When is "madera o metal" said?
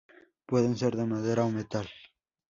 1.11-1.87